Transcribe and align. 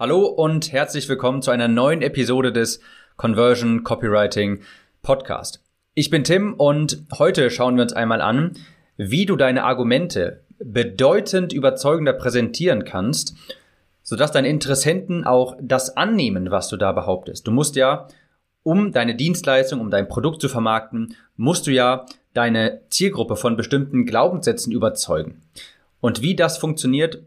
Hallo 0.00 0.26
und 0.26 0.70
herzlich 0.70 1.08
willkommen 1.08 1.42
zu 1.42 1.50
einer 1.50 1.66
neuen 1.66 2.02
Episode 2.02 2.52
des 2.52 2.78
Conversion 3.16 3.82
Copywriting 3.82 4.60
Podcast. 5.02 5.60
Ich 5.94 6.08
bin 6.08 6.22
Tim 6.22 6.54
und 6.54 7.02
heute 7.18 7.50
schauen 7.50 7.74
wir 7.74 7.82
uns 7.82 7.94
einmal 7.94 8.20
an, 8.20 8.52
wie 8.96 9.26
du 9.26 9.34
deine 9.34 9.64
Argumente 9.64 10.44
bedeutend 10.60 11.52
überzeugender 11.52 12.12
präsentieren 12.12 12.84
kannst, 12.84 13.34
sodass 14.04 14.30
deine 14.30 14.46
Interessenten 14.46 15.24
auch 15.24 15.56
das 15.60 15.96
annehmen, 15.96 16.52
was 16.52 16.68
du 16.68 16.76
da 16.76 16.92
behauptest. 16.92 17.48
Du 17.48 17.50
musst 17.50 17.74
ja, 17.74 18.06
um 18.62 18.92
deine 18.92 19.16
Dienstleistung, 19.16 19.80
um 19.80 19.90
dein 19.90 20.06
Produkt 20.06 20.40
zu 20.40 20.48
vermarkten, 20.48 21.16
musst 21.36 21.66
du 21.66 21.72
ja 21.72 22.06
deine 22.34 22.82
Zielgruppe 22.90 23.34
von 23.34 23.56
bestimmten 23.56 24.06
Glaubenssätzen 24.06 24.72
überzeugen. 24.72 25.42
Und 26.00 26.22
wie 26.22 26.36
das 26.36 26.56
funktioniert, 26.56 27.20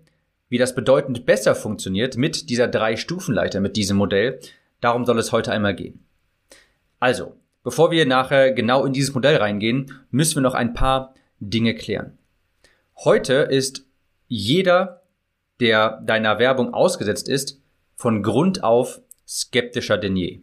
wie 0.52 0.58
das 0.58 0.76
bedeutend 0.76 1.26
besser 1.26 1.56
funktioniert 1.56 2.18
mit 2.18 2.50
dieser 2.50 2.68
Drei-Stufenleiter, 2.68 3.62
mit 3.62 3.78
diesem 3.78 3.96
Modell, 3.96 4.42
darum 4.82 5.06
soll 5.06 5.18
es 5.18 5.32
heute 5.32 5.54
einmal 5.54 5.74
gehen. 5.74 6.04
Also, 7.00 7.38
bevor 7.64 7.90
wir 7.90 8.06
nachher 8.06 8.52
genau 8.52 8.84
in 8.84 8.92
dieses 8.92 9.16
Modell 9.16 9.38
reingehen, 9.38 10.04
müssen 10.12 10.36
wir 10.36 10.42
noch 10.42 10.54
ein 10.54 10.74
paar 10.74 11.16
Dinge 11.40 11.74
klären. 11.74 12.18
Heute 12.98 13.34
ist 13.34 13.86
jeder, 14.28 15.04
der 15.62 16.02
deiner 16.02 16.38
Werbung 16.38 16.74
ausgesetzt 16.74 17.30
ist, 17.30 17.62
von 17.96 18.22
Grund 18.22 18.62
auf 18.62 19.00
skeptischer 19.26 19.98
denn 19.98 20.18
je. 20.18 20.42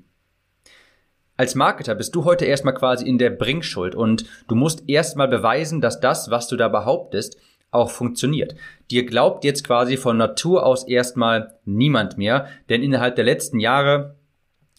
Als 1.36 1.54
Marketer 1.54 1.94
bist 1.94 2.14
du 2.14 2.24
heute 2.24 2.46
erstmal 2.46 2.74
quasi 2.74 3.06
in 3.06 3.18
der 3.18 3.28
Bringschuld 3.28 3.94
und 3.94 4.24
du 4.48 4.54
musst 4.54 4.88
erstmal 4.88 5.28
beweisen, 5.28 5.82
dass 5.82 6.00
das, 6.00 6.30
was 6.30 6.48
du 6.48 6.56
da 6.56 6.68
behauptest, 6.68 7.36
auch 7.70 7.90
funktioniert. 7.90 8.54
Dir 8.90 9.04
glaubt 9.04 9.44
jetzt 9.44 9.64
quasi 9.64 9.96
von 9.96 10.16
Natur 10.16 10.64
aus 10.64 10.86
erstmal 10.86 11.54
niemand 11.64 12.16
mehr, 12.16 12.48
denn 12.68 12.82
innerhalb 12.82 13.16
der 13.16 13.24
letzten 13.24 13.60
Jahre 13.60 14.16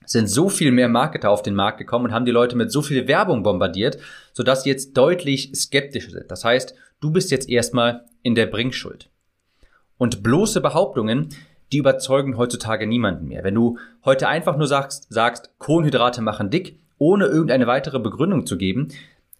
sind 0.05 0.27
so 0.27 0.49
viel 0.49 0.71
mehr 0.71 0.89
Marketer 0.89 1.29
auf 1.29 1.43
den 1.43 1.53
Markt 1.53 1.77
gekommen 1.77 2.05
und 2.05 2.13
haben 2.13 2.25
die 2.25 2.31
Leute 2.31 2.55
mit 2.55 2.71
so 2.71 2.81
viel 2.81 3.07
Werbung 3.07 3.43
bombardiert, 3.43 3.99
sodass 4.33 4.63
sie 4.63 4.69
jetzt 4.69 4.97
deutlich 4.97 5.51
skeptischer 5.53 6.09
sind. 6.09 6.31
Das 6.31 6.43
heißt, 6.43 6.73
du 6.99 7.11
bist 7.11 7.29
jetzt 7.29 7.47
erstmal 7.47 8.05
in 8.23 8.33
der 8.33 8.47
Bringschuld. 8.47 9.09
Und 9.97 10.23
bloße 10.23 10.61
Behauptungen, 10.61 11.29
die 11.71 11.77
überzeugen 11.77 12.37
heutzutage 12.37 12.87
niemanden 12.87 13.27
mehr. 13.27 13.43
Wenn 13.43 13.53
du 13.53 13.77
heute 14.03 14.27
einfach 14.27 14.57
nur 14.57 14.65
sagst, 14.65 15.05
sagst, 15.09 15.51
Kohlenhydrate 15.59 16.21
machen 16.21 16.49
dick, 16.49 16.79
ohne 16.97 17.25
irgendeine 17.25 17.67
weitere 17.67 17.99
Begründung 17.99 18.47
zu 18.47 18.57
geben, 18.57 18.87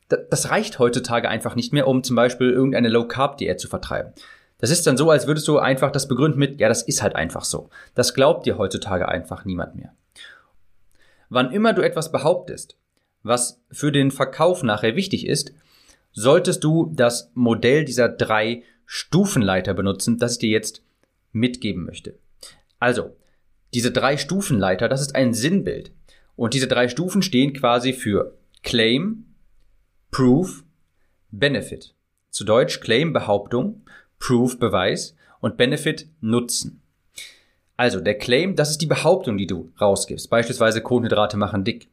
das 0.09 0.49
reicht 0.49 0.79
heutzutage 0.79 1.29
einfach 1.29 1.55
nicht 1.55 1.71
mehr, 1.71 1.87
um 1.87 2.03
zum 2.03 2.15
Beispiel 2.15 2.49
irgendeine 2.49 2.89
Low-Carb-Diät 2.89 3.59
zu 3.59 3.67
vertreiben. 3.67 4.13
Das 4.57 4.71
ist 4.71 4.85
dann 4.85 4.97
so, 4.97 5.09
als 5.09 5.27
würdest 5.27 5.47
du 5.47 5.57
einfach 5.57 5.91
das 5.91 6.07
begründen 6.07 6.39
mit, 6.39 6.59
ja, 6.59 6.67
das 6.67 6.81
ist 6.81 7.01
halt 7.01 7.15
einfach 7.15 7.45
so. 7.45 7.69
Das 7.95 8.13
glaubt 8.13 8.45
dir 8.45 8.57
heutzutage 8.57 9.07
einfach 9.07 9.45
niemand 9.45 9.75
mehr. 9.75 9.93
Wann 11.29 11.51
immer 11.51 11.73
du 11.73 11.81
etwas 11.81 12.11
behauptest, 12.11 12.75
was 13.23 13.61
für 13.71 13.91
den 13.91 14.11
Verkauf 14.11 14.63
nachher 14.63 14.95
wichtig 14.95 15.27
ist, 15.27 15.53
solltest 16.11 16.63
du 16.63 16.91
das 16.93 17.31
Modell 17.35 17.85
dieser 17.85 18.09
drei 18.09 18.63
Stufenleiter 18.85 19.73
benutzen, 19.73 20.17
das 20.17 20.33
ich 20.33 20.39
dir 20.39 20.49
jetzt 20.49 20.83
mitgeben 21.31 21.85
möchte. 21.85 22.17
Also, 22.79 23.15
diese 23.73 23.91
drei 23.91 24.17
Stufenleiter, 24.17 24.89
das 24.89 25.01
ist 25.01 25.15
ein 25.15 25.33
Sinnbild. 25.33 25.91
Und 26.35 26.53
diese 26.53 26.67
drei 26.67 26.87
Stufen 26.87 27.21
stehen 27.21 27.53
quasi 27.53 27.93
für 27.93 28.33
Claim, 28.63 29.28
Proof, 30.11 30.63
Benefit. 31.29 31.93
Zu 32.31 32.43
Deutsch 32.43 32.81
Claim 32.81 33.13
Behauptung, 33.13 33.83
Proof 34.17 34.57
Beweis 34.57 35.15
und 35.39 35.55
Benefit 35.55 36.07
Nutzen. 36.19 36.81
Also 37.77 38.01
der 38.01 38.17
Claim, 38.17 38.55
das 38.55 38.71
ist 38.71 38.81
die 38.81 38.87
Behauptung, 38.87 39.37
die 39.37 39.45
du 39.45 39.71
rausgibst. 39.79 40.31
Beispielsweise 40.31 40.81
Kohlenhydrate 40.81 41.37
machen 41.37 41.63
dick. 41.63 41.89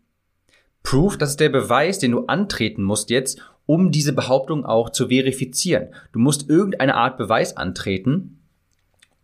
Proof, 0.83 1.19
das 1.19 1.31
ist 1.31 1.41
der 1.41 1.50
Beweis, 1.50 1.98
den 1.98 2.12
du 2.12 2.25
antreten 2.25 2.83
musst 2.83 3.11
jetzt, 3.11 3.39
um 3.67 3.92
diese 3.92 4.14
Behauptung 4.14 4.64
auch 4.64 4.89
zu 4.89 5.08
verifizieren. 5.08 5.89
Du 6.13 6.19
musst 6.19 6.48
irgendeine 6.48 6.95
Art 6.95 7.19
Beweis 7.19 7.58
antreten, 7.58 8.40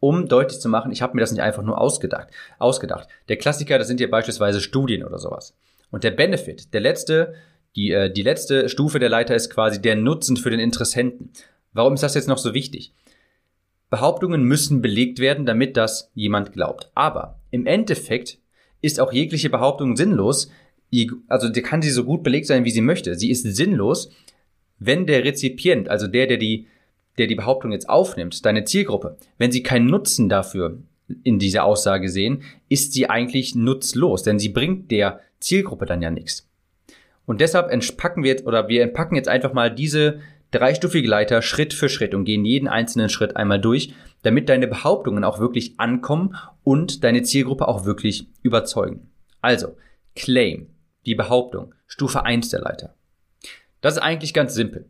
um 0.00 0.28
deutlich 0.28 0.61
zu 0.61 0.69
machen, 0.69 0.93
ich 0.93 1.00
habe 1.00 1.15
mir 1.15 1.22
das 1.22 1.33
nicht 1.33 1.43
einfach 1.43 1.62
nur 1.62 1.81
ausgedacht. 1.81 2.28
Ausgedacht. 2.59 3.09
Der 3.28 3.39
Klassiker, 3.39 3.78
das 3.78 3.89
sind 3.89 4.00
ja 4.00 4.06
beispielsweise 4.09 4.61
Studien 4.61 5.03
oder 5.03 5.19
sowas. 5.19 5.56
Und 5.91 6.05
der 6.05 6.11
Benefit, 6.11 6.75
der 6.75 6.83
letzte 6.83 7.34
die, 7.77 7.91
äh, 7.91 8.12
die 8.12 8.22
letzte 8.22 8.69
Stufe 8.69 8.99
der 8.99 9.09
Leiter 9.09 9.34
ist 9.34 9.50
quasi 9.50 9.81
der 9.81 9.97
Nutzen 9.97 10.37
für 10.37 10.50
den 10.50 10.60
Interessenten. 10.60 11.31
Warum 11.72 11.94
ist 11.94 12.03
das 12.03 12.15
jetzt 12.15 12.28
noch 12.28 12.38
so 12.38 12.55
wichtig? 12.55 12.93
Behauptungen 13.91 14.44
müssen 14.44 14.81
belegt 14.81 15.19
werden, 15.19 15.44
damit 15.44 15.77
das 15.77 16.10
jemand 16.15 16.53
glaubt. 16.53 16.91
Aber 16.94 17.41
im 17.50 17.66
Endeffekt 17.66 18.38
ist 18.81 19.00
auch 19.00 19.12
jegliche 19.12 19.50
Behauptung 19.50 19.97
sinnlos. 19.97 20.50
Also 21.28 21.49
die 21.49 21.62
kann 21.62 21.83
sie 21.83 21.91
so 21.91 22.05
gut 22.05 22.22
belegt 22.22 22.47
sein, 22.47 22.65
wie 22.65 22.71
sie 22.71 22.81
möchte. 22.81 23.15
Sie 23.15 23.31
ist 23.31 23.43
sinnlos, 23.43 24.10
wenn 24.78 25.06
der 25.06 25.25
Rezipient, 25.25 25.89
also 25.89 26.06
der, 26.06 26.27
der 26.27 26.39
die, 26.39 26.66
der 27.19 27.27
die 27.27 27.34
Behauptung 27.34 27.72
jetzt 27.72 27.89
aufnimmt, 27.89 28.44
deine 28.44 28.65
Zielgruppe, 28.65 29.16
wenn 29.39 29.53
sie 29.53 29.62
keinen 29.62 29.87
Nutzen 29.87 30.28
dafür 30.28 30.78
in 31.22 31.39
dieser 31.39 31.65
Aussage 31.65 32.09
sehen, 32.09 32.43
ist 32.69 32.93
sie 32.93 33.09
eigentlich 33.09 33.54
nutzlos, 33.54 34.22
denn 34.22 34.39
sie 34.39 34.49
bringt 34.49 34.91
der 34.91 35.21
Zielgruppe 35.41 35.87
dann 35.87 36.03
ja 36.03 36.10
nichts. 36.10 36.49
Und 37.27 37.41
deshalb 37.41 37.71
entpacken 37.71 38.22
wir 38.22 38.31
jetzt, 38.31 38.47
oder 38.47 38.69
wir 38.69 38.83
entpacken 38.83 39.16
jetzt 39.16 39.28
einfach 39.28 39.53
mal 39.53 39.72
diese 39.72 40.21
dreistufige 40.50 41.09
Leiter 41.09 41.43
Schritt 41.43 41.72
für 41.75 41.88
Schritt 41.88 42.15
und 42.15 42.25
gehen 42.25 42.44
jeden 42.44 42.69
einzelnen 42.69 43.09
Schritt 43.09 43.37
einmal 43.37 43.60
durch, 43.60 43.94
damit 44.22 44.49
deine 44.49 44.69
Behauptungen 44.69 45.25
auch 45.25 45.38
wirklich 45.38 45.78
ankommen 45.78 46.37
und 46.62 47.05
deine 47.05 47.22
Zielgruppe 47.22 47.69
auch 47.69 47.84
wirklich 47.84 48.28
überzeugen. 48.43 49.10
Also, 49.41 49.77
Claim, 50.15 50.69
die 51.06 51.15
Behauptung, 51.15 51.75
Stufe 51.87 52.25
1 52.25 52.50
der 52.50 52.60
Leiter. 52.60 52.94
Das 53.81 53.94
ist 53.94 54.03
eigentlich 54.03 54.34
ganz 54.34 54.54
simpel. 54.54 54.87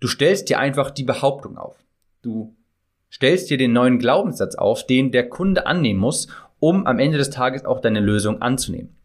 Du 0.00 0.08
stellst 0.08 0.48
dir 0.48 0.58
einfach 0.58 0.90
die 0.90 1.04
Behauptung 1.04 1.56
auf. 1.56 1.76
Du 2.22 2.56
stellst 3.10 3.50
dir 3.50 3.58
den 3.58 3.72
neuen 3.72 3.98
Glaubenssatz 3.98 4.56
auf, 4.56 4.86
den 4.86 5.12
der 5.12 5.28
Kunde 5.28 5.66
annehmen 5.66 6.00
muss, 6.00 6.28
um 6.58 6.86
am 6.86 6.98
Ende 6.98 7.18
des 7.18 7.30
Tages 7.30 7.64
auch 7.64 7.80
deine 7.80 8.00
Lösung 8.00 8.42
anzunehmen. 8.42 8.96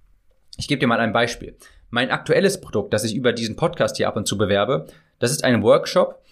Ich 0.57 0.67
gebe 0.67 0.79
dir 0.79 0.87
mal 0.87 0.99
ein 0.99 1.13
Beispiel. 1.13 1.55
Mein 1.93 2.09
aktuelles 2.09 2.61
Produkt, 2.61 2.93
das 2.93 3.03
ich 3.03 3.15
über 3.15 3.33
diesen 3.33 3.57
Podcast 3.57 3.97
hier 3.97 4.07
ab 4.07 4.15
und 4.15 4.25
zu 4.25 4.37
bewerbe, 4.37 4.87
das 5.19 5.29
ist 5.31 5.43
ein 5.43 5.61
Workshop, 5.61 6.23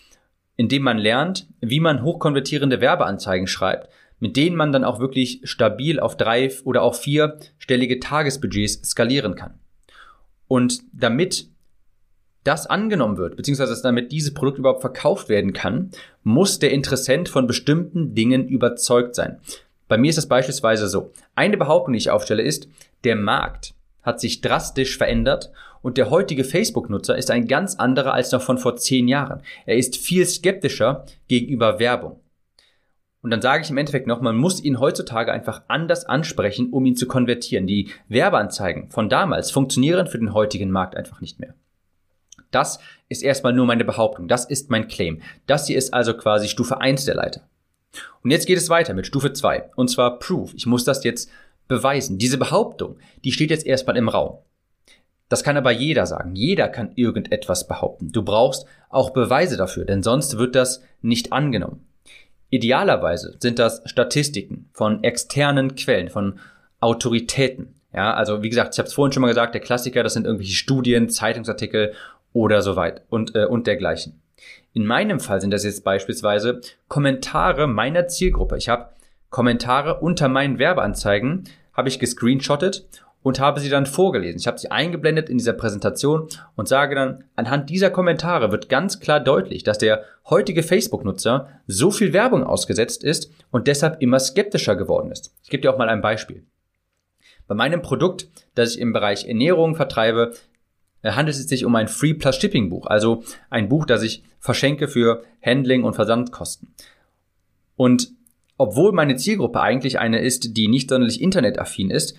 in 0.56 0.70
dem 0.70 0.84
man 0.84 0.98
lernt, 0.98 1.48
wie 1.60 1.82
man 1.82 2.02
hochkonvertierende 2.02 2.80
Werbeanzeigen 2.80 3.46
schreibt, 3.46 3.90
mit 4.20 4.38
denen 4.38 4.56
man 4.56 4.72
dann 4.72 4.86
auch 4.86 5.02
wirklich 5.02 5.42
stabil 5.44 6.00
auf 6.00 6.16
drei 6.16 6.50
oder 6.64 6.82
auch 6.82 6.96
vierstellige 6.96 8.00
Tagesbudgets 8.00 8.90
skalieren 8.90 9.36
kann. 9.36 9.60
Und 10.48 10.80
damit 10.94 11.50
das 12.46 12.66
angenommen 12.66 13.18
wird, 13.18 13.36
beziehungsweise 13.36 13.82
damit 13.84 14.14
dieses 14.14 14.34
Produkt 14.34 14.60
überhaupt 14.60 14.82
verkauft 14.82 15.28
werden 15.28 15.52
kann, 15.52 15.92
muss 16.24 16.60
der 16.60 16.72
Interessent 16.72 17.28
von 17.28 17.48
bestimmten 17.48 18.16
Dingen 18.16 18.48
überzeugt 18.48 19.14
sein. 19.14 19.42
Bei 19.90 19.98
mir 19.98 20.10
ist 20.10 20.18
das 20.18 20.28
beispielsweise 20.28 20.88
so. 20.88 21.12
Eine 21.36 21.58
Behauptung, 21.58 21.92
die 21.92 22.00
ich 22.00 22.12
aufstelle, 22.12 22.44
ist, 22.44 22.70
der 23.04 23.18
Markt 23.18 23.74
hat 24.02 24.20
sich 24.20 24.42
drastisch 24.42 24.98
verändert 24.98 25.52
und 25.82 25.98
der 25.98 26.10
heutige 26.10 26.44
Facebook-Nutzer 26.44 27.18
ist 27.18 27.32
ein 27.32 27.48
ganz 27.48 27.76
anderer 27.76 28.14
als 28.14 28.32
noch 28.32 28.42
von 28.42 28.58
vor 28.58 28.76
zehn 28.76 29.08
Jahren. 29.08 29.42
Er 29.66 29.78
ist 29.78 29.98
viel 29.98 30.26
skeptischer 30.26 31.06
gegenüber 31.28 31.80
Werbung. 31.80 32.20
Und 33.22 33.32
dann 33.32 33.42
sage 33.42 33.64
ich 33.64 33.70
im 33.70 33.78
Endeffekt 33.78 34.08
noch, 34.08 34.22
man 34.22 34.38
muss 34.38 34.64
ihn 34.64 34.80
heutzutage 34.80 35.32
einfach 35.32 35.64
anders 35.68 36.06
ansprechen, 36.06 36.70
um 36.72 36.86
ihn 36.86 36.96
zu 36.96 37.06
konvertieren. 37.06 37.68
Die 37.68 37.90
Werbeanzeigen 38.08 38.90
von 38.90 39.10
damals 39.10 39.52
funktionieren 39.52 40.08
für 40.08 40.20
den 40.20 40.34
heutigen 40.34 40.72
Markt 40.72 40.96
einfach 40.96 41.20
nicht 41.20 41.40
mehr. 41.40 41.54
Das 42.52 42.80
ist 43.10 43.22
erstmal 43.22 43.54
nur 43.54 43.66
meine 43.66 43.86
Behauptung. 43.86 44.28
Das 44.28 44.46
ist 44.46 44.70
mein 44.70 44.88
Claim. 44.88 45.22
Das 45.48 45.68
hier 45.68 45.78
ist 45.78 45.94
also 45.94 46.14
quasi 46.14 46.48
Stufe 46.48 46.80
1 46.80 47.06
der 47.06 47.16
Leiter. 47.16 47.42
Und 48.24 48.32
jetzt 48.32 48.48
geht 48.48 48.58
es 48.58 48.70
weiter 48.70 48.94
mit 48.94 49.08
Stufe 49.08 49.34
2. 49.34 49.72
Und 49.76 49.90
zwar 49.90 50.20
Proof. 50.20 50.54
Ich 50.56 50.66
muss 50.66 50.84
das 50.84 51.04
jetzt 51.04 51.30
beweisen. 51.70 52.18
Diese 52.18 52.38
Behauptung, 52.38 52.98
die 53.24 53.32
steht 53.32 53.52
jetzt 53.52 53.66
erstmal 53.66 53.96
im 53.96 54.10
Raum. 54.10 54.40
Das 55.30 55.44
kann 55.44 55.56
aber 55.56 55.72
jeder 55.72 56.06
sagen. 56.06 56.36
Jeder 56.36 56.68
kann 56.68 56.92
irgendetwas 56.96 57.68
behaupten. 57.68 58.12
Du 58.12 58.24
brauchst 58.24 58.66
auch 58.90 59.12
Beweise 59.12 59.56
dafür, 59.56 59.86
denn 59.86 60.04
sonst 60.04 60.38
wird 60.38 60.56
das 60.56 60.84
nicht 61.02 61.32
angenommen. 61.32 61.86
Idealerweise 62.50 63.38
sind 63.40 63.60
das 63.60 63.84
Statistiken 63.86 64.70
von 64.74 65.04
externen 65.04 65.76
Quellen, 65.76 66.10
von 66.10 66.40
Autoritäten. 66.80 67.76
Ja, 67.94 68.14
also 68.14 68.42
wie 68.42 68.50
gesagt, 68.50 68.74
ich 68.74 68.80
habe 68.80 68.88
es 68.88 68.94
vorhin 68.94 69.14
schon 69.14 69.22
mal 69.22 69.28
gesagt, 69.28 69.54
der 69.54 69.62
Klassiker, 69.62 70.04
das 70.04 70.14
sind 70.14 70.26
irgendwelche 70.26 70.56
Studien, 70.56 71.10
Zeitungsartikel 71.10 71.94
oder 72.34 72.62
so 72.62 72.76
weit 72.76 73.04
und, 73.10 73.36
äh, 73.36 73.46
und 73.46 73.68
dergleichen. 73.68 74.20
In 74.74 74.86
meinem 74.86 75.20
Fall 75.20 75.42
sind 75.42 75.52
das 75.52 75.64
jetzt 75.64 75.84
beispielsweise 75.84 76.62
Kommentare 76.88 77.68
meiner 77.68 78.08
Zielgruppe. 78.08 78.58
Ich 78.58 78.70
habe 78.70 78.90
Kommentare 79.30 80.00
unter 80.00 80.28
meinen 80.28 80.60
Werbeanzeigen 80.60 81.46
habe 81.74 81.90
ich 81.90 82.00
gescreenshottet 82.00 82.88
und 83.22 83.40
habe 83.40 83.60
sie 83.60 83.70
dann 83.70 83.86
vorgelesen. 83.86 84.40
Ich 84.40 84.48
habe 84.48 84.58
sie 84.58 84.72
eingeblendet 84.72 85.30
in 85.30 85.38
dieser 85.38 85.54
Präsentation 85.54 86.28
und 86.56 86.68
sage 86.68 86.96
dann, 86.96 87.24
anhand 87.36 87.70
dieser 87.70 87.90
Kommentare 87.90 88.52
wird 88.52 88.70
ganz 88.70 89.00
klar 89.00 89.20
deutlich, 89.20 89.64
dass 89.64 89.78
der 89.78 90.04
heutige 90.30 90.64
Facebook-Nutzer 90.64 91.50
so 91.68 91.92
viel 91.92 92.14
Werbung 92.14 92.44
ausgesetzt 92.44 93.04
ist 93.04 93.32
und 93.52 93.68
deshalb 93.68 94.02
immer 94.02 94.20
skeptischer 94.20 94.76
geworden 94.76 95.12
ist. 95.12 95.34
Ich 95.44 95.50
gebe 95.50 95.62
dir 95.62 95.74
auch 95.74 95.78
mal 95.78 95.90
ein 95.90 96.02
Beispiel. 96.02 96.46
Bei 97.48 97.56
meinem 97.56 97.82
Produkt, 97.82 98.30
das 98.56 98.76
ich 98.76 98.80
im 98.80 98.94
Bereich 98.94 99.28
Ernährung 99.28 99.76
vertreibe, 99.76 100.34
äh, 101.02 101.12
handelt 101.12 101.36
es 101.36 101.48
sich 101.48 101.66
um 101.66 101.76
ein 101.76 101.88
Free 101.88 102.14
Plus 102.14 102.36
Shipping 102.36 102.70
Buch, 102.70 102.88
also 102.88 103.24
ein 103.50 103.70
Buch, 103.70 103.86
das 103.86 104.04
ich 104.04 104.24
verschenke 104.40 104.88
für 104.88 105.24
Handling 105.44 105.84
und 105.84 105.96
Versandkosten. 105.96 106.74
Und 107.76 108.12
obwohl 108.60 108.92
meine 108.92 109.16
Zielgruppe 109.16 109.62
eigentlich 109.62 110.00
eine 110.00 110.20
ist, 110.20 110.58
die 110.58 110.68
nicht 110.68 110.90
sonderlich 110.90 111.22
internetaffin 111.22 111.90
ist, 111.90 112.16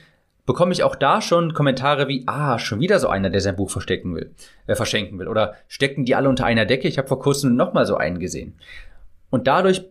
bekomme 0.47 0.73
ich 0.73 0.83
auch 0.83 0.97
da 0.97 1.21
schon 1.21 1.53
Kommentare 1.53 2.09
wie, 2.09 2.25
ah, 2.27 2.59
schon 2.59 2.81
wieder 2.81 2.99
so 2.99 3.09
einer, 3.09 3.29
der 3.29 3.43
sein 3.43 3.57
Buch 3.57 3.71
verstecken 3.71 4.15
will, 4.15 4.35
äh, 4.67 4.75
verschenken 4.75 5.19
will. 5.19 5.29
Oder 5.29 5.55
stecken 5.69 6.07
die 6.07 6.15
alle 6.15 6.31
unter 6.31 6.47
einer 6.47 6.65
Decke? 6.65 6.89
Ich 6.89 6.97
habe 6.97 7.09
vor 7.09 7.21
kurzem 7.21 7.57
nochmal 7.57 7.85
so 7.85 7.97
einen 7.97 8.19
gesehen. 8.19 8.55
Und 9.29 9.47
dadurch 9.47 9.85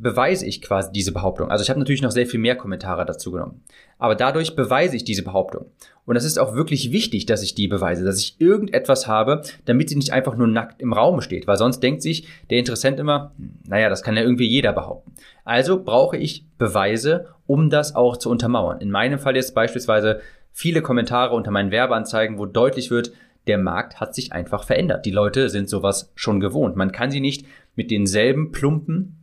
beweise 0.00 0.46
ich 0.46 0.62
quasi 0.62 0.90
diese 0.92 1.12
Behauptung. 1.12 1.50
Also 1.50 1.62
ich 1.62 1.68
habe 1.68 1.78
natürlich 1.78 2.00
noch 2.00 2.10
sehr 2.10 2.26
viel 2.26 2.40
mehr 2.40 2.56
Kommentare 2.56 3.04
dazu 3.04 3.30
genommen. 3.30 3.62
Aber 3.98 4.14
dadurch 4.14 4.56
beweise 4.56 4.96
ich 4.96 5.04
diese 5.04 5.22
Behauptung. 5.22 5.66
Und 6.06 6.16
es 6.16 6.24
ist 6.24 6.38
auch 6.38 6.54
wirklich 6.54 6.90
wichtig, 6.90 7.26
dass 7.26 7.42
ich 7.42 7.54
die 7.54 7.68
beweise, 7.68 8.04
dass 8.04 8.18
ich 8.18 8.40
irgendetwas 8.40 9.06
habe, 9.06 9.42
damit 9.66 9.90
sie 9.90 9.96
nicht 9.96 10.12
einfach 10.12 10.36
nur 10.36 10.46
nackt 10.46 10.80
im 10.80 10.94
Raum 10.94 11.20
steht. 11.20 11.46
Weil 11.46 11.58
sonst 11.58 11.80
denkt 11.80 12.00
sich 12.00 12.26
der 12.48 12.58
Interessent 12.58 12.98
immer, 12.98 13.34
naja, 13.68 13.90
das 13.90 14.02
kann 14.02 14.16
ja 14.16 14.22
irgendwie 14.22 14.48
jeder 14.48 14.72
behaupten. 14.72 15.12
Also 15.44 15.82
brauche 15.82 16.16
ich 16.16 16.46
Beweise, 16.56 17.28
um 17.46 17.68
das 17.68 17.94
auch 17.94 18.16
zu 18.16 18.30
untermauern. 18.30 18.80
In 18.80 18.90
meinem 18.90 19.18
Fall 19.18 19.36
jetzt 19.36 19.54
beispielsweise 19.54 20.20
viele 20.50 20.80
Kommentare 20.80 21.34
unter 21.34 21.50
meinen 21.50 21.70
Werbeanzeigen, 21.70 22.38
wo 22.38 22.46
deutlich 22.46 22.90
wird, 22.90 23.12
der 23.46 23.58
Markt 23.58 24.00
hat 24.00 24.14
sich 24.14 24.32
einfach 24.32 24.64
verändert. 24.64 25.04
Die 25.04 25.10
Leute 25.10 25.50
sind 25.50 25.68
sowas 25.68 26.10
schon 26.14 26.40
gewohnt. 26.40 26.76
Man 26.76 26.92
kann 26.92 27.10
sie 27.10 27.20
nicht 27.20 27.46
mit 27.74 27.90
denselben 27.90 28.52
plumpen 28.52 29.19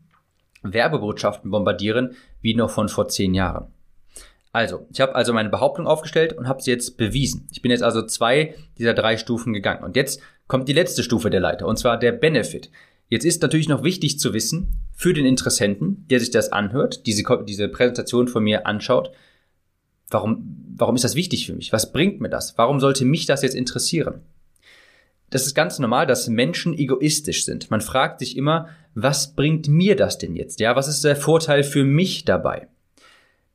Werbebotschaften 0.73 1.51
bombardieren 1.51 2.15
wie 2.41 2.55
noch 2.55 2.69
von 2.69 2.89
vor 2.89 3.07
zehn 3.07 3.33
Jahren. 3.33 3.67
Also, 4.53 4.87
ich 4.91 5.01
habe 5.01 5.13
also 5.15 5.33
meine 5.33 5.49
Behauptung 5.49 5.87
aufgestellt 5.87 6.33
und 6.33 6.47
habe 6.47 6.61
sie 6.61 6.71
jetzt 6.71 6.97
bewiesen. 6.97 7.47
Ich 7.51 7.61
bin 7.61 7.71
jetzt 7.71 7.83
also 7.83 8.01
zwei 8.03 8.55
dieser 8.77 8.93
drei 8.93 9.17
Stufen 9.17 9.53
gegangen. 9.53 9.83
Und 9.83 9.95
jetzt 9.95 10.21
kommt 10.47 10.67
die 10.67 10.73
letzte 10.73 11.03
Stufe 11.03 11.29
der 11.29 11.41
Leiter, 11.41 11.67
und 11.67 11.77
zwar 11.77 11.97
der 11.97 12.11
Benefit. 12.11 12.71
Jetzt 13.09 13.25
ist 13.25 13.41
natürlich 13.41 13.69
noch 13.69 13.83
wichtig 13.83 14.19
zu 14.19 14.33
wissen, 14.33 14.79
für 14.93 15.13
den 15.13 15.25
Interessenten, 15.25 16.05
der 16.09 16.19
sich 16.19 16.31
das 16.31 16.51
anhört, 16.51 17.05
diese, 17.05 17.23
diese 17.47 17.67
Präsentation 17.67 18.27
von 18.27 18.43
mir 18.43 18.65
anschaut, 18.65 19.11
warum, 20.09 20.73
warum 20.75 20.95
ist 20.95 21.03
das 21.03 21.15
wichtig 21.15 21.45
für 21.45 21.53
mich? 21.53 21.71
Was 21.71 21.91
bringt 21.91 22.19
mir 22.19 22.29
das? 22.29 22.57
Warum 22.57 22.79
sollte 22.79 23.05
mich 23.05 23.25
das 23.25 23.43
jetzt 23.43 23.55
interessieren? 23.55 24.21
das 25.29 25.45
ist 25.45 25.55
ganz 25.55 25.79
normal, 25.79 26.07
dass 26.07 26.27
Menschen 26.27 26.77
egoistisch 26.77 27.43
sind. 27.43 27.69
Man 27.69 27.81
fragt 27.81 28.19
sich 28.19 28.37
immer, 28.37 28.69
was 28.99 29.35
bringt 29.35 29.67
mir 29.67 29.95
das 29.95 30.17
denn 30.17 30.35
jetzt? 30.35 30.59
Ja, 30.59 30.75
was 30.75 30.88
ist 30.88 31.03
der 31.03 31.15
Vorteil 31.15 31.63
für 31.63 31.83
mich 31.83 32.25
dabei? 32.25 32.67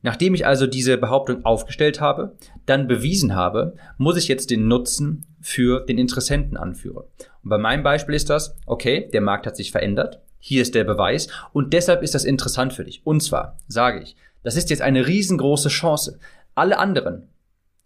Nachdem 0.01 0.33
ich 0.35 0.45
also 0.45 0.67
diese 0.67 0.97
Behauptung 0.97 1.43
aufgestellt 1.43 1.99
habe, 1.99 2.37
dann 2.65 2.87
bewiesen 2.87 3.35
habe, 3.35 3.75
muss 3.97 4.15
ich 4.15 4.29
jetzt 4.29 4.51
den 4.51 4.69
Nutzen 4.69 5.25
für 5.41 5.81
den 5.81 5.97
Interessenten 5.97 6.55
anführen. 6.55 7.03
Und 7.43 7.49
bei 7.49 7.57
meinem 7.57 7.83
Beispiel 7.83 8.15
ist 8.15 8.29
das, 8.29 8.55
okay, 8.65 9.09
der 9.11 9.19
Markt 9.19 9.45
hat 9.45 9.57
sich 9.57 9.71
verändert, 9.71 10.21
hier 10.39 10.61
ist 10.61 10.75
der 10.75 10.85
Beweis 10.85 11.27
und 11.51 11.73
deshalb 11.73 12.03
ist 12.03 12.15
das 12.15 12.23
interessant 12.23 12.71
für 12.71 12.85
dich. 12.85 13.01
Und 13.05 13.21
zwar 13.21 13.57
sage 13.67 13.99
ich, 14.01 14.15
das 14.43 14.55
ist 14.55 14.69
jetzt 14.69 14.81
eine 14.81 15.07
riesengroße 15.07 15.69
Chance. 15.69 16.19
Alle 16.55 16.79
anderen 16.79 17.27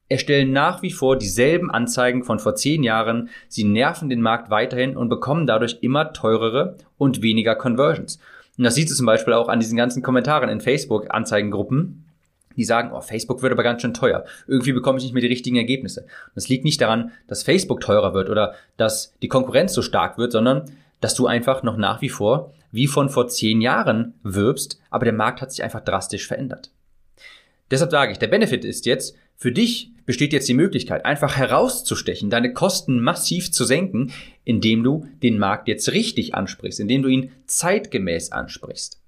erstellen 0.09 0.51
nach 0.51 0.81
wie 0.81 0.91
vor 0.91 1.17
dieselben 1.17 1.69
Anzeigen 1.69 2.23
von 2.23 2.39
vor 2.39 2.55
zehn 2.55 2.83
Jahren, 2.83 3.29
sie 3.47 3.63
nerven 3.63 4.09
den 4.09 4.21
Markt 4.21 4.49
weiterhin 4.49 4.95
und 4.95 5.09
bekommen 5.09 5.47
dadurch 5.47 5.79
immer 5.81 6.13
teurere 6.13 6.77
und 6.97 7.21
weniger 7.21 7.55
Conversions. 7.55 8.19
Und 8.57 8.63
das 8.63 8.75
siehst 8.75 8.89
du 8.91 8.95
zum 8.95 9.05
Beispiel 9.05 9.33
auch 9.33 9.49
an 9.49 9.59
diesen 9.59 9.77
ganzen 9.77 10.01
Kommentaren 10.01 10.49
in 10.49 10.61
Facebook-Anzeigengruppen, 10.61 12.05
die 12.55 12.63
sagen, 12.63 12.91
oh, 12.91 13.01
Facebook 13.01 13.43
wird 13.43 13.53
aber 13.53 13.61
ganz 13.61 13.81
schön 13.81 13.93
teuer. 13.93 14.25
Irgendwie 14.47 14.73
bekomme 14.73 14.97
ich 14.97 15.03
nicht 15.03 15.13
mehr 15.13 15.21
die 15.21 15.27
richtigen 15.27 15.57
Ergebnisse. 15.57 16.07
Das 16.33 16.49
liegt 16.49 16.65
nicht 16.65 16.81
daran, 16.81 17.11
dass 17.27 17.43
Facebook 17.43 17.81
teurer 17.81 18.13
wird 18.15 18.29
oder 18.29 18.55
dass 18.77 19.13
die 19.21 19.27
Konkurrenz 19.27 19.73
so 19.73 19.83
stark 19.83 20.17
wird, 20.17 20.31
sondern 20.31 20.65
dass 21.01 21.13
du 21.13 21.27
einfach 21.27 21.61
noch 21.61 21.77
nach 21.77 22.01
wie 22.01 22.09
vor 22.09 22.53
wie 22.71 22.87
von 22.87 23.09
vor 23.09 23.27
zehn 23.27 23.61
Jahren 23.61 24.13
wirbst, 24.23 24.79
aber 24.89 25.05
der 25.05 25.13
Markt 25.13 25.41
hat 25.41 25.51
sich 25.51 25.63
einfach 25.63 25.83
drastisch 25.83 26.27
verändert. 26.27 26.71
Deshalb 27.71 27.91
sage 27.91 28.11
ich, 28.11 28.19
der 28.19 28.27
Benefit 28.27 28.63
ist 28.65 28.85
jetzt, 28.85 29.15
für 29.35 29.51
dich 29.51 29.91
besteht 30.07 30.33
jetzt 30.33 30.49
die 30.49 30.55
Möglichkeit, 30.55 31.05
einfach 31.05 31.35
herauszustechen, 31.35 32.31
deine 32.31 32.53
Kosten 32.53 32.99
massiv 32.99 33.51
zu 33.51 33.65
senken, 33.65 34.11
indem 34.45 34.81
du 34.81 35.05
den 35.21 35.37
Markt 35.37 35.67
jetzt 35.67 35.91
richtig 35.91 36.33
ansprichst, 36.33 36.79
indem 36.79 37.03
du 37.03 37.09
ihn 37.09 37.31
zeitgemäß 37.45 38.31
ansprichst. 38.31 38.99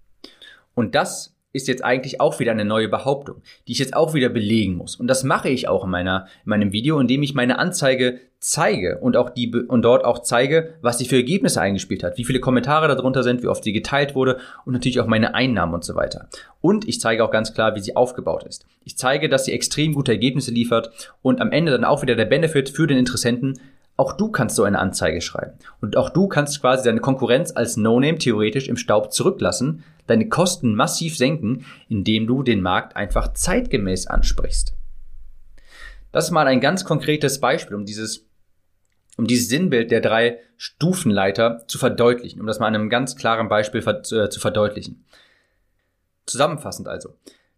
Und 0.75 0.93
das 0.93 1.35
ist 1.51 1.67
jetzt 1.67 1.83
eigentlich 1.83 2.21
auch 2.21 2.39
wieder 2.39 2.51
eine 2.51 2.65
neue 2.65 2.89
Behauptung, 2.89 3.41
die 3.67 3.71
ich 3.71 3.79
jetzt 3.79 3.95
auch 3.95 4.13
wieder 4.13 4.29
belegen 4.29 4.75
muss. 4.75 4.95
Und 4.95 5.07
das 5.07 5.23
mache 5.23 5.49
ich 5.49 5.67
auch 5.67 5.83
in, 5.83 5.89
meiner, 5.89 6.27
in 6.45 6.49
meinem 6.49 6.71
Video, 6.71 6.99
indem 6.99 7.23
ich 7.23 7.33
meine 7.33 7.57
Anzeige 7.57 8.19
zeige 8.39 8.99
und 8.99 9.17
auch 9.17 9.29
die 9.29 9.53
und 9.53 9.81
dort 9.81 10.05
auch 10.05 10.19
zeige, 10.19 10.75
was 10.81 10.97
sie 10.97 11.05
für 11.05 11.17
Ergebnisse 11.17 11.59
eingespielt 11.59 12.03
hat, 12.03 12.17
wie 12.17 12.23
viele 12.23 12.39
Kommentare 12.39 12.87
darunter 12.87 13.23
sind, 13.23 13.43
wie 13.43 13.47
oft 13.47 13.63
sie 13.63 13.73
geteilt 13.73 14.15
wurde 14.15 14.37
und 14.65 14.73
natürlich 14.73 15.01
auch 15.01 15.07
meine 15.07 15.35
Einnahmen 15.35 15.73
und 15.73 15.83
so 15.83 15.95
weiter. 15.95 16.29
Und 16.61 16.87
ich 16.87 17.01
zeige 17.01 17.23
auch 17.23 17.31
ganz 17.31 17.53
klar, 17.53 17.75
wie 17.75 17.81
sie 17.81 17.97
aufgebaut 17.97 18.43
ist. 18.43 18.65
Ich 18.85 18.97
zeige, 18.97 19.27
dass 19.27 19.45
sie 19.45 19.51
extrem 19.51 19.93
gute 19.93 20.13
Ergebnisse 20.13 20.51
liefert 20.51 20.91
und 21.21 21.41
am 21.41 21.51
Ende 21.51 21.71
dann 21.71 21.83
auch 21.83 22.01
wieder 22.01 22.15
der 22.15 22.25
Benefit 22.25 22.69
für 22.69 22.87
den 22.87 22.97
Interessenten, 22.97 23.59
auch 23.99 24.13
du 24.13 24.31
kannst 24.31 24.55
so 24.55 24.63
eine 24.63 24.79
Anzeige 24.79 25.19
schreiben. 25.19 25.53
Und 25.81 25.97
auch 25.97 26.09
du 26.09 26.27
kannst 26.27 26.61
quasi 26.61 26.85
deine 26.85 27.01
Konkurrenz 27.01 27.51
als 27.53 27.75
No-Name 27.75 28.17
theoretisch 28.17 28.69
im 28.69 28.77
Staub 28.77 29.11
zurücklassen, 29.11 29.83
deine 30.07 30.29
Kosten 30.29 30.73
massiv 30.73 31.17
senken, 31.17 31.65
indem 31.89 32.25
du 32.25 32.41
den 32.41 32.61
Markt 32.61 32.95
einfach 32.95 33.33
zeitgemäß 33.33 34.07
ansprichst. 34.07 34.73
Das 36.13 36.25
ist 36.25 36.31
mal 36.31 36.47
ein 36.47 36.61
ganz 36.61 36.85
konkretes 36.85 37.41
Beispiel, 37.41 37.75
um 37.75 37.85
dieses, 37.85 38.25
um 39.17 39.27
dieses 39.27 39.49
Sinnbild 39.49 39.91
der 39.91 40.01
drei 40.01 40.39
Stufenleiter 40.55 41.65
zu 41.67 41.77
verdeutlichen, 41.77 42.39
um 42.39 42.47
das 42.47 42.59
mal 42.59 42.67
an 42.67 42.75
einem 42.75 42.89
ganz 42.89 43.17
klaren 43.17 43.49
Beispiel 43.49 43.85
äh, 43.85 44.01
zu 44.01 44.39
verdeutlichen. 44.39 45.03
Zusammenfassend 46.25 46.87
also. 46.87 47.15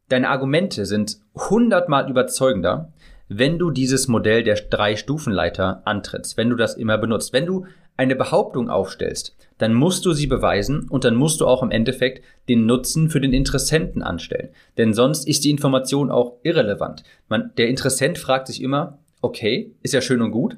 Deine 0.09 0.29
Argumente 0.29 0.87
sind 0.87 1.19
hundertmal 1.35 2.09
überzeugender, 2.09 2.91
wenn 3.33 3.57
du 3.57 3.71
dieses 3.71 4.09
Modell 4.09 4.43
der 4.43 4.55
drei 4.55 4.97
Stufenleiter 4.97 5.83
antrittst, 5.85 6.35
wenn 6.35 6.49
du 6.49 6.57
das 6.57 6.75
immer 6.75 6.97
benutzt, 6.97 7.31
wenn 7.31 7.45
du 7.45 7.65
eine 7.95 8.17
Behauptung 8.17 8.69
aufstellst, 8.69 9.37
dann 9.57 9.73
musst 9.73 10.05
du 10.05 10.11
sie 10.11 10.27
beweisen 10.27 10.89
und 10.89 11.05
dann 11.05 11.15
musst 11.15 11.39
du 11.39 11.47
auch 11.47 11.63
im 11.63 11.71
Endeffekt 11.71 12.25
den 12.49 12.65
Nutzen 12.65 13.09
für 13.09 13.21
den 13.21 13.31
Interessenten 13.31 14.03
anstellen. 14.03 14.49
Denn 14.77 14.93
sonst 14.93 15.25
ist 15.29 15.45
die 15.45 15.49
Information 15.49 16.11
auch 16.11 16.39
irrelevant. 16.43 17.03
Man, 17.29 17.51
der 17.55 17.69
Interessent 17.69 18.17
fragt 18.17 18.47
sich 18.47 18.61
immer, 18.61 18.99
okay, 19.21 19.73
ist 19.81 19.93
ja 19.93 20.01
schön 20.01 20.21
und 20.21 20.31
gut 20.31 20.57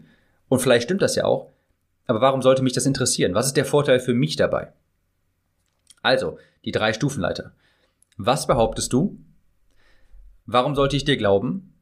und 0.50 0.60
vielleicht 0.60 0.86
stimmt 0.86 1.04
das 1.04 1.16
ja 1.16 1.26
auch, 1.26 1.52
aber 2.08 2.22
warum 2.22 2.42
sollte 2.42 2.64
mich 2.64 2.74
das 2.74 2.88
interessieren? 2.88 3.36
Was 3.36 3.46
ist 3.46 3.58
der 3.58 3.66
Vorteil 3.66 4.00
für 4.00 4.16
mich 4.16 4.36
dabei? 4.36 4.74
Also, 6.02 6.40
die 6.66 6.72
drei 6.72 6.92
Stufenleiter. 6.92 7.54
Was 8.18 8.48
behauptest 8.48 8.92
du? 8.94 9.20
Warum 10.48 10.74
sollte 10.74 10.96
ich 10.96 11.06
dir 11.06 11.18
glauben? 11.18 11.73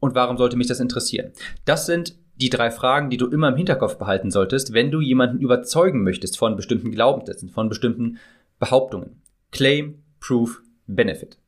Und 0.00 0.14
warum 0.14 0.36
sollte 0.36 0.56
mich 0.56 0.66
das 0.66 0.80
interessieren? 0.80 1.32
Das 1.64 1.86
sind 1.86 2.16
die 2.36 2.50
drei 2.50 2.70
Fragen, 2.70 3.10
die 3.10 3.18
du 3.18 3.26
immer 3.26 3.48
im 3.48 3.56
Hinterkopf 3.56 3.98
behalten 3.98 4.30
solltest, 4.30 4.72
wenn 4.72 4.90
du 4.90 5.00
jemanden 5.00 5.38
überzeugen 5.38 6.02
möchtest 6.02 6.38
von 6.38 6.56
bestimmten 6.56 6.90
Glaubenssätzen, 6.90 7.50
von 7.50 7.68
bestimmten 7.68 8.18
Behauptungen. 8.58 9.22
Claim, 9.52 10.02
Proof, 10.20 10.62
Benefit. 10.86 11.38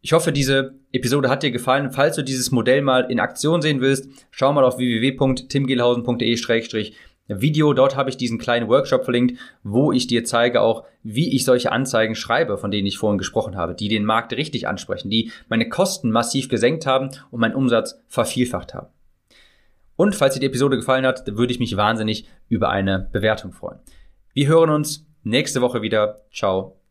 Ich 0.00 0.12
hoffe, 0.12 0.32
diese 0.32 0.74
Episode 0.92 1.30
hat 1.30 1.42
dir 1.42 1.50
gefallen. 1.50 1.90
Falls 1.90 2.16
du 2.16 2.22
dieses 2.22 2.50
Modell 2.50 2.82
mal 2.82 3.10
in 3.10 3.20
Aktion 3.20 3.62
sehen 3.62 3.80
willst, 3.80 4.08
schau 4.30 4.52
mal 4.52 4.64
auf 4.64 4.76
www.timgelhausen.de 4.76 6.36
Video. 7.28 7.72
Dort 7.72 7.96
habe 7.96 8.10
ich 8.10 8.16
diesen 8.16 8.38
kleinen 8.38 8.68
Workshop 8.68 9.04
verlinkt, 9.04 9.38
wo 9.62 9.92
ich 9.92 10.06
dir 10.06 10.24
zeige 10.24 10.60
auch, 10.60 10.84
wie 11.02 11.34
ich 11.34 11.44
solche 11.44 11.72
Anzeigen 11.72 12.14
schreibe, 12.14 12.58
von 12.58 12.70
denen 12.70 12.86
ich 12.86 12.98
vorhin 12.98 13.18
gesprochen 13.18 13.56
habe, 13.56 13.74
die 13.74 13.88
den 13.88 14.04
Markt 14.04 14.32
richtig 14.32 14.68
ansprechen, 14.68 15.10
die 15.10 15.30
meine 15.48 15.68
Kosten 15.68 16.10
massiv 16.10 16.48
gesenkt 16.48 16.86
haben 16.86 17.10
und 17.30 17.40
meinen 17.40 17.54
Umsatz 17.54 18.00
vervielfacht 18.08 18.74
haben. 18.74 18.88
Und 19.96 20.14
falls 20.14 20.34
dir 20.34 20.40
die 20.40 20.46
Episode 20.46 20.76
gefallen 20.76 21.06
hat, 21.06 21.24
würde 21.36 21.52
ich 21.52 21.60
mich 21.60 21.76
wahnsinnig 21.76 22.26
über 22.48 22.70
eine 22.70 23.08
Bewertung 23.12 23.52
freuen. 23.52 23.78
Wir 24.32 24.48
hören 24.48 24.70
uns 24.70 25.06
nächste 25.22 25.60
Woche 25.60 25.82
wieder. 25.82 26.22
Ciao. 26.32 26.83